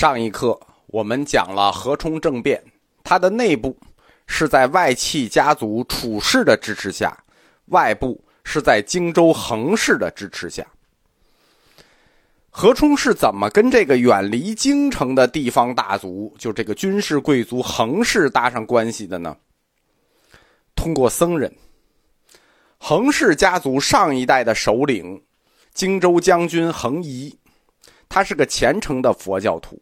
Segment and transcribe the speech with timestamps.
[0.00, 2.64] 上一课我们讲了何冲政变，
[3.04, 3.76] 它的内部
[4.26, 7.14] 是在外戚家族楚氏的支持下，
[7.66, 10.66] 外部是在荆州衡氏的支持下。
[12.48, 19.36] 何冲是怎么跟这个远离京城的地方大族，就这个军事贵族衡氏搭上关系的呢？
[20.74, 21.54] 通过僧人，
[22.78, 25.22] 衡氏家族上一代的首领，
[25.74, 27.38] 荆州将军衡仪，
[28.08, 29.78] 他是个虔诚的佛教徒，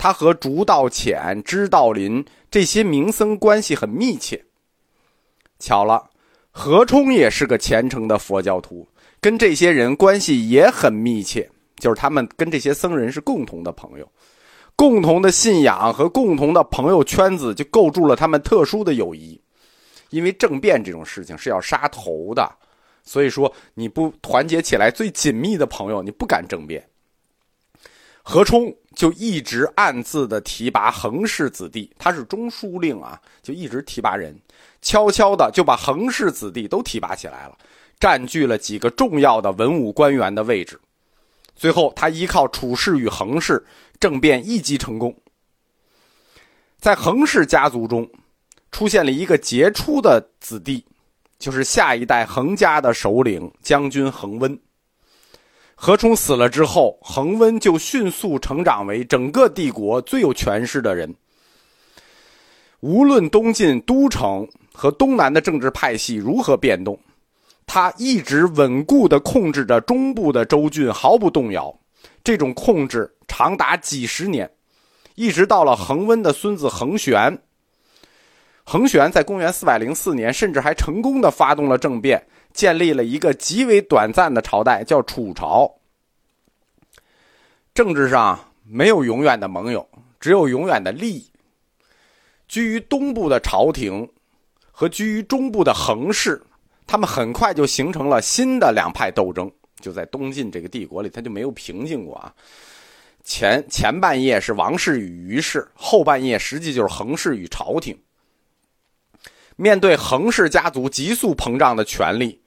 [0.00, 4.42] 他和竹道潜、支道林这些名僧关系很密切。
[5.58, 6.08] 巧了，
[6.50, 8.88] 何冲也是个虔诚的佛教徒，
[9.20, 11.46] 跟这些人关系也很密切。
[11.76, 14.10] 就是他们跟这些僧人是共同的朋友，
[14.74, 19.38] 共同的信仰和共同的朋友圈子，就构筑了他们特殊的友谊。
[20.08, 22.50] 因为政变这种事情是要杀头的，
[23.02, 26.82] 所以说你不团结起来最紧密的朋友，你不敢政变。
[28.22, 34.36] 何冲就一直暗自的提拔恒氏子弟，他是中书令啊，就一直提拔人，
[34.82, 37.56] 悄悄的就把恒氏子弟都提拔起来了，
[37.98, 40.78] 占据了几个重要的文武官员的位置。
[41.54, 43.64] 最后，他依靠楚氏与恒氏
[43.98, 45.14] 政变一击成功。
[46.78, 48.10] 在恒氏家族中，
[48.72, 50.84] 出现了一个杰出的子弟，
[51.38, 54.58] 就是下一代恒家的首领将军恒温。
[55.82, 61.14] 何冲死了之后，恒温就迅速成长为整个帝国最有权势的人。
[62.80, 67.00] 无论东晋都城和东南的政治派系如何变动。
[67.64, 71.74] 他一直稳固的控制着中部的州郡，毫不动摇。
[72.22, 74.50] 这种控制长达几十年，
[75.14, 77.38] 一直到了恒温的孙子恒玄。
[78.64, 85.76] 恒玄在公元四百零四年，甚至还成功的发动了政变，建立了一个极为短暂的朝代，叫楚朝。
[87.72, 91.30] 政治上没有永远的盟友，只有永远的利益。
[92.48, 94.08] 居于东部的朝廷
[94.72, 96.42] 和居于中部的恒氏。
[96.86, 102.34] 他们很快就形成了新的两派斗争，就在东晋这个帝国里，他就没有平静过啊。
[103.22, 107.96] 前前半夜是王氏与虞氏，后半夜实际就是衡氏与朝廷。
[109.60, 112.40] 面对衡氏家族急速膨胀的权力，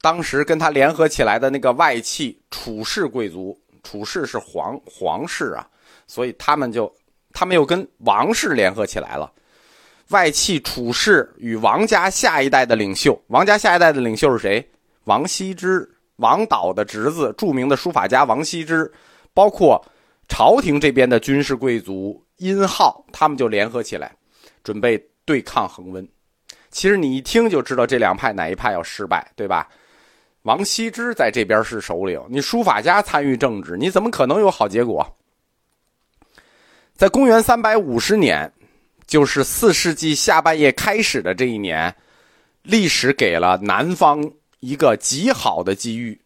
[0.00, 5.68] 当时跟他联合起来的那个外戚楚氏贵族，楚氏是皇皇室啊，
[6.06, 6.90] 所以他们就
[7.34, 9.30] 他们又跟王氏联合起来了。
[10.08, 14.66] 外戚楚氏与王家下一代的领袖，王家下一代的领袖是谁？
[15.04, 15.86] 王羲之，
[16.16, 18.90] 王导的侄子，著名的书法家王羲之，
[19.34, 19.84] 包括
[20.28, 24.16] 朝廷这边的军事贵族殷浩，他们就联合起来，
[24.64, 24.98] 准备
[25.28, 26.08] 对抗恒温。
[26.70, 29.68] 其实你一听就知道这两派哪一派要失败，对吧？
[30.44, 35.06] 王羲之在这边是首领，你书法家参与政治，你怎么可能有好结果？
[36.94, 38.50] 在公元三百五十年。
[39.08, 41.96] 就是四世纪下半叶开始的这一年，
[42.60, 44.22] 历史给了南方
[44.60, 46.20] 一个极好的机遇。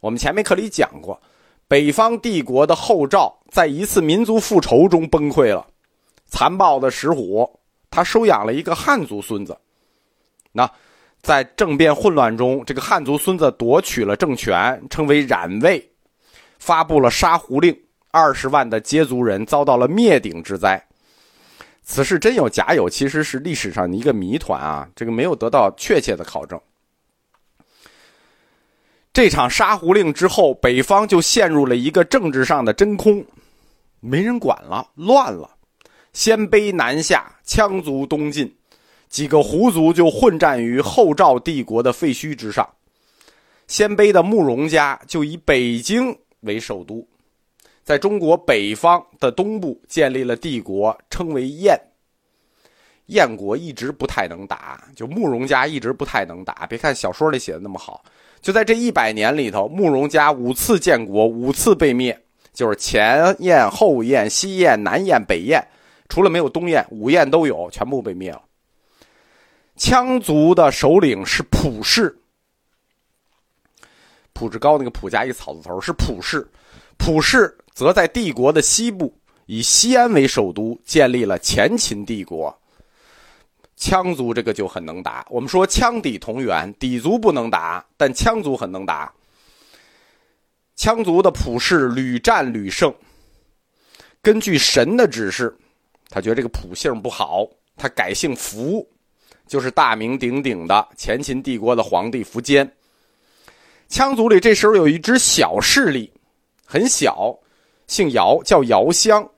[0.00, 1.18] 我们前面课里讲过，
[1.66, 5.66] 北方帝国的后赵在一次民族复仇中崩溃了。
[6.26, 7.58] 残暴的石虎，
[7.94, 9.56] 他收养了一个汉族孙子。
[10.50, 10.68] 那
[11.22, 15.92] 在政变混乱中，这个汉族孙子夺取了政权，称为冉魏，
[16.58, 17.78] 发布了杀胡令，
[18.10, 20.84] 二十万的羯族人遭到了灭顶之灾。
[21.84, 24.88] 此事真有假有，其实是历史上的一个谜团啊！
[24.96, 26.60] 这个没有得到确切的考证。
[29.12, 33.24] 这场杀胡令之后，北方就陷入了一个政治上的真空，
[34.00, 35.53] 没人管了，乱了。
[36.14, 38.50] 鲜卑南下，羌族东进，
[39.08, 42.66] 几个胡族就混战于后赵帝国的废墟之上。
[43.66, 47.06] 鲜卑的慕容家就以北京为首都。
[47.82, 51.78] 在中国北方的东部建立了帝国，称为燕。
[53.06, 56.64] 燕国一直不太能打，就慕容家一直不太能打。
[56.66, 58.02] 别看小说里写的那么好，
[58.40, 62.18] 就在这一百年里头，慕容家五次建国，五次被灭，
[62.54, 65.62] 就是前燕、后燕、西燕、南燕、北燕，
[66.08, 68.42] 除了没有东燕，五燕都有，全部被灭了。
[69.76, 72.16] 羌族的首领是普氏，
[74.32, 76.46] 普志高那个普加一草字头是普氏，
[76.96, 77.56] 普氏。
[77.74, 79.12] 则在帝国的西部，
[79.46, 82.56] 以西安为首都，建立了前秦帝国。
[83.76, 85.26] 羌族这个就很能打。
[85.28, 89.12] 我们说羌氐同源，氐族不能打，但羌族很能打。
[90.78, 92.94] 羌族的普氏屡战屡胜。
[94.22, 95.58] 根据神的指示，
[96.14, 97.44] 他觉得这个普姓不好，
[97.76, 98.88] 他改姓福，
[99.48, 102.72] 就是大名鼎鼎的前秦帝国的皇帝苻坚。
[103.90, 106.08] 羌族里这时候有一支小势力，
[106.64, 107.36] 很小。
[107.88, 109.28] 姓姚，叫姚襄。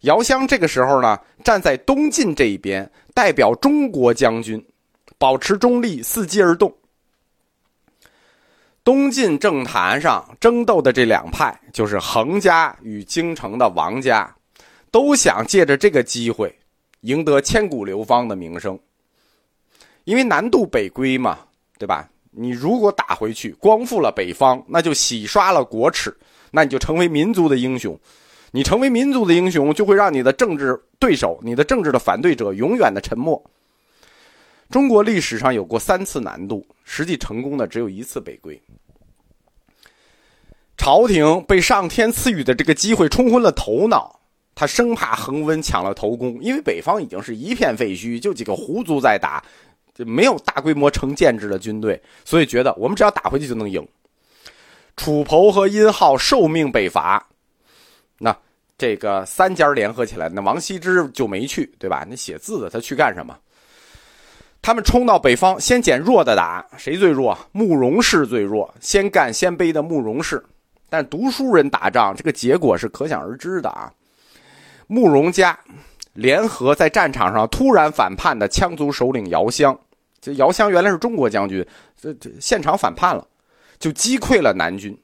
[0.00, 4.64] 姚襄这个时候呢，站在东晋这一边，代表中国将军，
[5.18, 6.74] 保持中立，伺机而动。
[8.82, 14.34] 东晋政坛上争斗的这两派，就是恒家与京城的王家，
[14.96, 16.58] 都想借着这个机会，
[17.02, 18.78] 赢得千古流芳的名声。
[20.04, 21.40] 因为南渡北归嘛，
[21.76, 22.08] 对吧？
[22.30, 26.16] 你如果打回去，光复了北方，那就洗刷了国耻，
[26.50, 27.94] 那你就成为民族的英雄。
[28.52, 33.44] 你成为民族的英雄，就会让你的政治对手、你的政治的反对者永远的沉默。
[34.70, 38.58] 中国历史上有过三次南渡，实际成功的只有一次北归。
[40.78, 44.15] 朝廷被上天赐予的这个机会冲昏了头脑，
[44.56, 49.40] 他生怕恒温抢了头功，因为北方已经是一片废墟，就几个胡族在打，
[49.94, 53.86] 就没有大规模成建制的军队，所以觉得我们只要打回去就能赢。
[54.96, 57.24] 楚侯和殷浩受命北伐，
[58.18, 58.36] 那。
[58.78, 62.06] 这个三家联合起来，那王羲之就没去，对吧？
[62.06, 63.34] 那写字的他去干什么？
[64.60, 67.34] 他们冲到北方，先捡弱的打，谁最弱？
[67.52, 70.44] 慕容氏最弱，先干先卑的慕容氏。
[70.90, 73.90] 但读书人打仗，这个结果是可想而知的啊。
[74.86, 75.58] 慕容家
[76.14, 79.78] 联合在战场上突然反叛的羌族首领姚襄，
[80.20, 81.66] 这姚襄原来是中国将军，
[82.00, 83.26] 这这现场反叛了，
[83.78, 84.96] 就击溃了南军。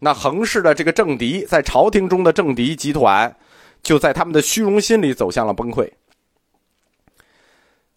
[0.00, 3.36] 那横氏的这个政敌，在朝廷中的政敌集团，
[3.82, 5.90] 就在他们的虚荣心里走向了崩溃。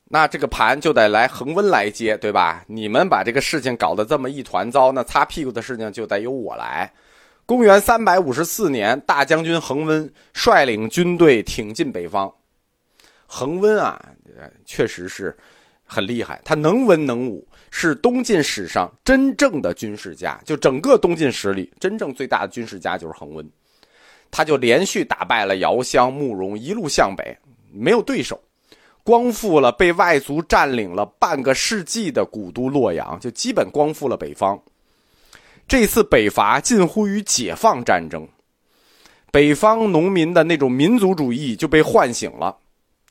[0.06, 2.64] 那这个盘就得来恒温来接，对吧？
[2.68, 6.92] 你们把这个事情搞得这么一团糟，那擦屁股的事情就得由我来。
[7.54, 12.34] 公元三百五十四年，大将军恒温率领军队挺进北方。
[13.28, 14.04] 恒温啊，
[14.66, 15.38] 确实是
[15.86, 17.48] 很厉害，他能文能武。
[17.70, 23.48] 是东晋史上真正的军事家，就整个东晋史里真正最大的军事家就是恒温，
[24.32, 27.38] 他就连续打败了姚襄、慕容，一路向北，
[27.72, 28.42] 没有对手，
[29.04, 34.60] 光复了被外族占领了半个世纪的古都洛阳，就基本光复了北方。
[35.68, 38.28] 这次北伐近乎于解放战争，
[39.32, 42.58] 北方农民的那种民族主义就被唤醒了。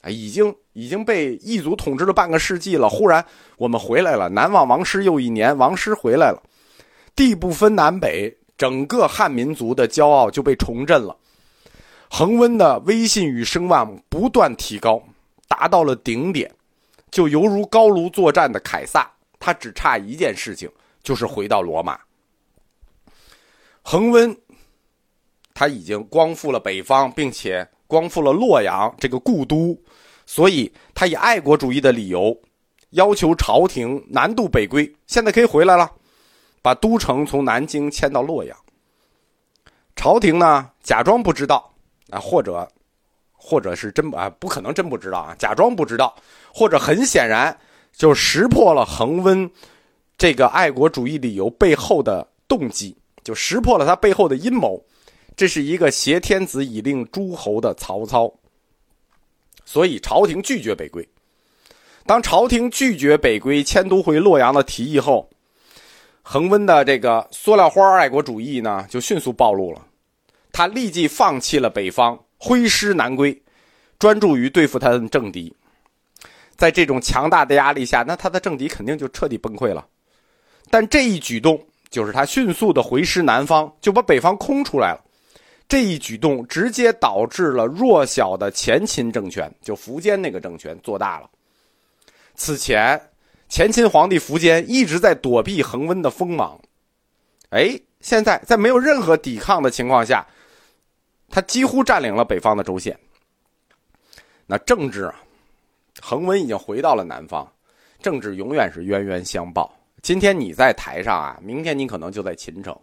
[0.02, 2.88] 啊，已经已经被异族统治了半个世纪了。
[2.88, 3.24] 忽然
[3.56, 6.42] 我们回来了，南望王师又一年，王师回来了，
[7.14, 11.16] 地不分南北，整个汉民族的骄傲就被重振了。
[12.10, 15.02] 恒温的威信与声望不断提高，
[15.48, 16.52] 达到了顶点，
[17.10, 19.08] 就犹如高卢作战的凯撒，
[19.38, 20.68] 他只差一件事情，
[21.02, 21.98] 就是回到罗马。
[23.82, 24.36] 恒温
[25.54, 29.78] 他已经光复了北方，并且光复了洛阳这个故都。
[30.24, 32.34] 所以，他以爱国主义的理由，
[32.90, 34.90] 要求朝廷南渡北归。
[35.06, 35.90] 现在可以回来了，
[36.62, 38.56] 把都城从南京迁到洛阳。
[39.94, 41.74] 朝廷呢，假装不知道
[42.10, 42.66] 啊，或者，
[43.32, 46.14] 或者是真啊，不可能真不知道啊，假装不知道，
[46.54, 47.58] 或者很显然
[47.92, 49.50] 就识破了恒温
[50.16, 54.82] 这个爱国主义理由背后的动机，就识破了他背后的阴谋。
[55.36, 58.32] 这是一个挟天子以令诸侯的曹操。
[59.64, 61.08] 所以，朝廷拒绝北归。
[62.04, 65.30] 当朝廷拒绝北归、迁都回洛阳的提议后，
[66.20, 69.86] 恒温的这个塑料花爱国主义呢，就迅速暴露了。
[70.52, 73.40] 他立即放弃了北方，挥师南归，
[73.98, 75.54] 专注于对付他的政敌。
[76.56, 79.86] 在这种强大的压力下，那他的政敌肯定就彻底崩溃了。
[80.70, 85.04] 但这一举动，就是他迅速的回师南方，就把北方空出来了。
[85.68, 91.30] 这一举动直接导致了弱小的前秦政权，就苻坚那个政权做大了。
[92.34, 93.00] 此前，
[93.48, 96.58] 前秦皇帝苻坚一直在躲避恒温的锋芒，
[97.50, 100.26] 哎，现在在没有任何抵抗的情况下，
[101.28, 102.98] 他几乎占领了北方的州县。
[104.46, 105.14] 那政治啊，
[106.00, 107.46] 恒温已经回到了南方，
[108.00, 109.70] 政治永远是冤冤相报。
[110.02, 112.76] 今天你在台上啊，明天你可能就在秦城。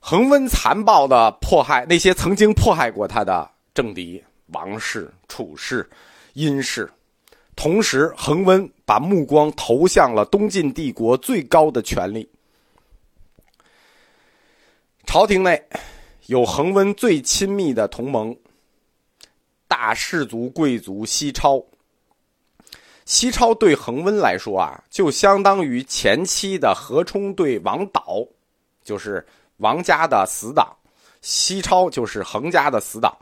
[0.00, 5.88] 恒温残暴的迫害那些曾经迫害过他的政敌王氏、楚氏、
[6.32, 6.90] 殷氏，
[7.54, 12.28] 同时恒温把目光投向了东晋帝国最高的权力。
[15.04, 15.62] 朝廷内
[16.26, 18.34] 有恒温最亲密的同盟——
[19.68, 21.62] 大氏族贵族西超。
[23.12, 28.26] 西超对恒温来说啊，就相当于前期的何冲对王导，
[28.82, 29.22] 就是。
[29.58, 30.74] 王家的死党，
[31.20, 33.16] 西超就是恒家的死党。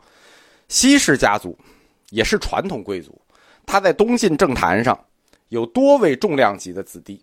[0.69, 1.55] 西氏家族
[2.09, 3.21] 也是传统贵族，
[3.63, 4.97] 他在东晋政坛上
[5.49, 7.21] 有多位重量级的子弟。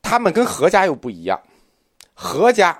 [0.00, 1.40] 他们跟何家又不一样，
[2.14, 2.78] 何家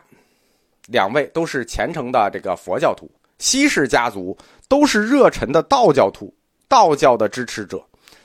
[0.87, 4.37] 两位都是虔诚的这个佛教徒，西氏家族
[4.69, 6.33] 都是热忱的道教徒，
[6.69, 7.85] 道教的支持者。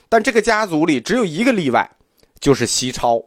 [0.10, 1.90] 但这个家族里只有一个例外，
[2.40, 3.24] 就是西超，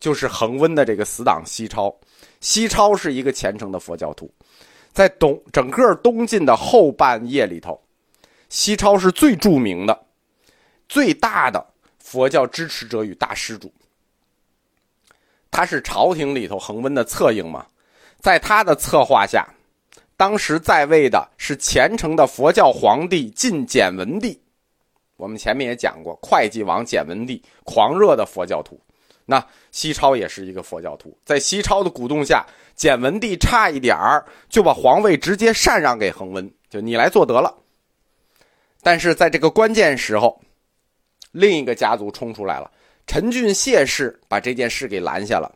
[0.00, 1.94] 就是恒温的这个死党西超。
[2.40, 4.30] 西超是一个虔诚的佛教徒，
[4.92, 7.80] 在东整个东晋的后半叶里头，
[8.48, 10.06] 西超是最著名的、
[10.88, 11.64] 最大的
[11.98, 13.72] 佛教支持者与大施主。
[15.50, 17.64] 他是朝廷里头恒温的策应嘛，
[18.20, 19.48] 在他的策划下，
[20.16, 24.38] 当时在位的是虔诚的佛教皇帝晋简文帝。
[25.16, 28.80] 我们前面也讲过，会稽王简文帝狂热的佛教徒。
[29.26, 32.44] 那西超也是一个佛教徒，在西超的鼓动下，
[32.74, 37.56] 简文帝差一点儿就把皇位直接禅让给恒温，就你来做得了。
[38.82, 40.38] 但是在这个关键时候，
[41.32, 42.70] 另一个家族冲出来了，
[43.06, 45.50] 陈俊谢氏把这件事给拦下了。